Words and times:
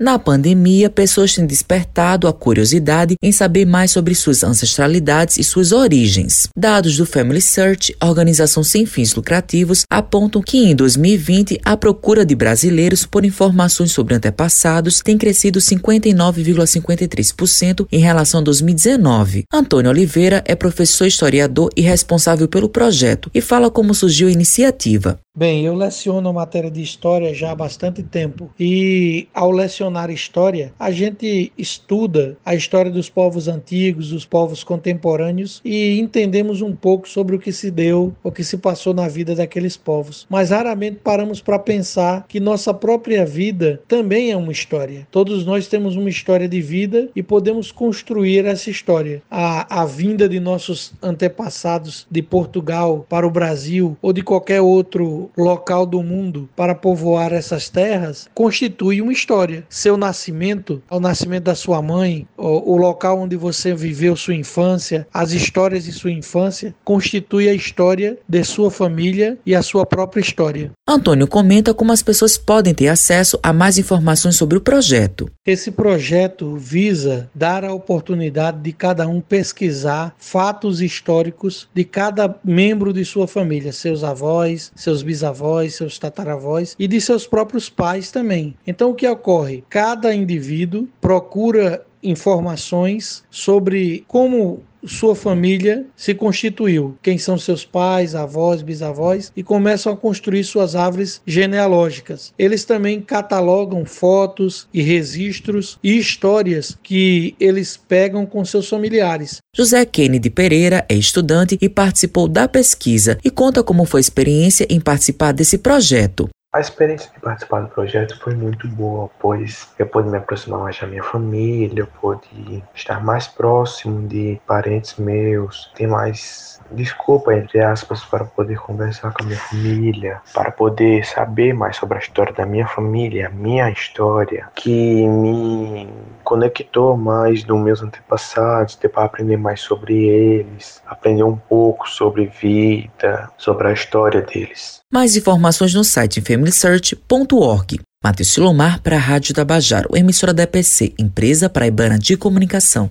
Na 0.00 0.18
pandemia, 0.18 0.90
pessoas 0.90 1.36
têm 1.36 1.46
despertado 1.46 2.26
a 2.26 2.32
curiosidade 2.32 3.14
em 3.22 3.30
saber 3.30 3.64
mais 3.64 3.92
sobre 3.92 4.12
suas 4.12 4.42
ancestralidades 4.42 5.38
e 5.38 5.44
suas 5.44 5.70
origens. 5.70 6.48
Dados 6.58 6.96
do 6.96 7.06
Family 7.06 7.40
Search, 7.40 7.94
organização 8.02 8.64
sem 8.64 8.86
fins 8.86 9.14
lucrativos, 9.14 9.84
apontam 9.88 10.42
que 10.42 10.58
em 10.58 10.74
2020 10.74 11.60
a 11.64 11.76
procura 11.76 12.26
de 12.26 12.34
brasileiros 12.34 13.06
por 13.06 13.24
informações 13.24 13.92
sobre 13.92 14.16
antepassados 14.16 14.98
tem 14.98 15.16
crescido 15.16 15.60
59,53% 15.60 17.86
em 17.92 18.00
relação 18.00 18.40
a 18.40 18.42
2019. 18.42 19.44
Antônio 19.52 19.92
Oliveira 19.92 20.42
é 20.44 20.56
professor 20.56 21.06
historiador 21.06 21.70
e 21.76 21.82
responsável 21.82 22.48
pelo 22.48 22.68
projeto 22.68 23.30
e 23.32 23.40
fala 23.40 23.70
como 23.70 23.94
surgiu 23.94 24.26
a 24.26 24.32
iniciativa. 24.32 25.20
Bem, 25.36 25.64
eu 25.64 25.74
leciono 25.74 26.28
a 26.28 26.32
matéria 26.32 26.70
de 26.70 26.80
história 26.80 27.34
já 27.34 27.50
há 27.50 27.56
bastante 27.56 28.04
tempo 28.04 28.48
e 28.56 29.26
ao 29.34 29.50
lecionar 29.50 30.08
história, 30.08 30.72
a 30.78 30.92
gente 30.92 31.52
estuda 31.58 32.38
a 32.46 32.54
história 32.54 32.88
dos 32.88 33.10
povos 33.10 33.48
antigos, 33.48 34.10
dos 34.10 34.24
povos 34.24 34.62
contemporâneos 34.62 35.60
e 35.64 35.98
entendemos 35.98 36.62
um 36.62 36.72
pouco 36.72 37.08
sobre 37.08 37.34
o 37.34 37.40
que 37.40 37.50
se 37.50 37.68
deu, 37.68 38.14
o 38.22 38.30
que 38.30 38.44
se 38.44 38.56
passou 38.56 38.94
na 38.94 39.08
vida 39.08 39.34
daqueles 39.34 39.76
povos. 39.76 40.24
Mas 40.30 40.50
raramente 40.50 41.00
paramos 41.02 41.40
para 41.40 41.58
pensar 41.58 42.26
que 42.28 42.38
nossa 42.38 42.72
própria 42.72 43.26
vida 43.26 43.82
também 43.88 44.30
é 44.30 44.36
uma 44.36 44.52
história. 44.52 45.04
Todos 45.10 45.44
nós 45.44 45.66
temos 45.66 45.96
uma 45.96 46.08
história 46.08 46.48
de 46.48 46.60
vida 46.60 47.10
e 47.12 47.24
podemos 47.24 47.72
construir 47.72 48.44
essa 48.46 48.70
história. 48.70 49.20
A, 49.28 49.82
a 49.82 49.84
vinda 49.84 50.28
de 50.28 50.38
nossos 50.38 50.92
antepassados 51.02 52.06
de 52.08 52.22
Portugal 52.22 53.04
para 53.08 53.26
o 53.26 53.30
Brasil 53.32 53.96
ou 54.00 54.12
de 54.12 54.22
qualquer 54.22 54.60
outro 54.60 55.23
local 55.36 55.86
do 55.86 56.02
mundo 56.02 56.48
para 56.56 56.74
povoar 56.74 57.32
essas 57.32 57.68
terras 57.68 58.28
constitui 58.34 59.00
uma 59.00 59.12
história. 59.12 59.64
Seu 59.68 59.96
nascimento, 59.96 60.82
o 60.90 61.00
nascimento 61.00 61.44
da 61.44 61.54
sua 61.54 61.80
mãe, 61.82 62.26
o, 62.36 62.72
o 62.72 62.76
local 62.76 63.20
onde 63.20 63.36
você 63.36 63.74
viveu 63.74 64.16
sua 64.16 64.34
infância, 64.34 65.06
as 65.12 65.32
histórias 65.32 65.84
de 65.84 65.92
sua 65.92 66.10
infância, 66.10 66.74
constitui 66.84 67.48
a 67.48 67.54
história 67.54 68.18
de 68.28 68.44
sua 68.44 68.70
família 68.70 69.38
e 69.44 69.54
a 69.54 69.62
sua 69.62 69.86
própria 69.86 70.20
história. 70.20 70.72
Antônio 70.86 71.26
comenta 71.26 71.72
como 71.72 71.92
as 71.92 72.02
pessoas 72.02 72.36
podem 72.36 72.74
ter 72.74 72.88
acesso 72.88 73.38
a 73.42 73.52
mais 73.52 73.78
informações 73.78 74.36
sobre 74.36 74.58
o 74.58 74.60
projeto. 74.60 75.30
Esse 75.46 75.70
projeto 75.70 76.56
visa 76.56 77.30
dar 77.34 77.64
a 77.64 77.72
oportunidade 77.72 78.60
de 78.60 78.72
cada 78.72 79.08
um 79.08 79.20
pesquisar 79.20 80.14
fatos 80.18 80.80
históricos 80.80 81.68
de 81.74 81.84
cada 81.84 82.38
membro 82.44 82.92
de 82.92 83.04
sua 83.04 83.26
família, 83.26 83.72
seus 83.72 84.04
avós, 84.04 84.70
seus 84.76 85.02
bisavós 85.02 85.13
bisavós, 85.14 85.76
seus 85.76 85.98
tataravós 85.98 86.74
e 86.76 86.88
de 86.88 87.00
seus 87.00 87.26
próprios 87.26 87.70
pais 87.70 88.10
também. 88.10 88.56
Então 88.66 88.90
o 88.90 88.94
que 88.94 89.06
ocorre? 89.08 89.64
Cada 89.70 90.12
indivíduo 90.12 90.88
procura 91.00 91.86
informações 92.02 93.24
sobre 93.30 94.04
como 94.08 94.62
sua 94.86 95.14
família 95.14 95.86
se 95.96 96.14
constituiu, 96.14 96.96
quem 97.02 97.18
são 97.18 97.38
seus 97.38 97.64
pais, 97.64 98.14
avós, 98.14 98.62
bisavós 98.62 99.32
e 99.36 99.42
começam 99.42 99.92
a 99.92 99.96
construir 99.96 100.44
suas 100.44 100.74
árvores 100.74 101.20
genealógicas. 101.26 102.32
Eles 102.38 102.64
também 102.64 103.00
catalogam 103.00 103.84
fotos 103.84 104.68
e 104.72 104.82
registros 104.82 105.78
e 105.82 105.98
histórias 105.98 106.76
que 106.82 107.34
eles 107.38 107.76
pegam 107.76 108.26
com 108.26 108.44
seus 108.44 108.68
familiares. 108.68 109.38
José 109.56 109.84
Kennedy 109.84 110.30
Pereira 110.30 110.84
é 110.88 110.94
estudante 110.94 111.56
e 111.60 111.68
participou 111.68 112.26
da 112.26 112.48
pesquisa 112.48 113.18
e 113.24 113.30
conta 113.30 113.62
como 113.62 113.84
foi 113.84 114.00
a 114.00 114.02
experiência 114.02 114.66
em 114.68 114.80
participar 114.80 115.32
desse 115.32 115.58
projeto. 115.58 116.28
A 116.54 116.60
experiência 116.60 117.10
de 117.12 117.18
participar 117.18 117.62
do 117.62 117.68
projeto 117.68 118.16
foi 118.20 118.32
muito 118.32 118.68
boa, 118.68 119.10
pois 119.18 119.68
eu 119.76 119.86
pude 119.86 120.08
me 120.08 120.18
aproximar 120.18 120.60
mais 120.60 120.78
da 120.78 120.86
minha 120.86 121.02
família, 121.02 121.80
eu 121.80 121.88
pude 122.00 122.62
estar 122.72 123.04
mais 123.04 123.26
próximo 123.26 124.06
de 124.06 124.40
parentes 124.46 124.94
meus, 124.94 125.72
ter 125.74 125.88
mais 125.88 126.60
desculpa, 126.70 127.34
entre 127.34 127.60
aspas, 127.60 128.04
para 128.04 128.24
poder 128.24 128.56
conversar 128.58 129.12
com 129.12 129.24
a 129.24 129.26
minha 129.26 129.38
família, 129.38 130.20
para 130.32 130.52
poder 130.52 131.04
saber 131.04 131.52
mais 131.54 131.76
sobre 131.76 131.98
a 131.98 132.00
história 132.00 132.32
da 132.32 132.46
minha 132.46 132.68
família, 132.68 133.26
a 133.26 133.30
minha 133.30 133.68
história, 133.70 134.48
que 134.54 135.08
me 135.08 135.88
conectou 136.22 136.96
mais 136.96 137.42
dos 137.42 137.60
meus 137.60 137.82
antepassados, 137.82 138.76
para 138.76 139.04
aprender 139.04 139.36
mais 139.36 139.60
sobre 139.60 140.04
eles, 140.04 140.80
aprender 140.86 141.24
um 141.24 141.36
pouco 141.36 141.88
sobre 141.88 142.26
vida, 142.26 143.28
sobre 143.36 143.66
a 143.68 143.72
história 143.72 144.22
deles. 144.22 144.84
Mais 144.94 145.16
informações 145.16 145.74
no 145.74 145.82
site 145.82 146.20
familysearch.org. 146.44 147.80
Matheus 148.02 148.28
Silomar 148.28 148.82
para 148.82 148.96
a 148.96 149.00
Rádio 149.00 149.34
Tabajaro, 149.34 149.96
emissora 149.96 150.34
da 150.34 150.42
EPC, 150.42 150.92
Empresa 150.98 151.48
Paraibana 151.48 151.98
de 151.98 152.16
Comunicação. 152.16 152.90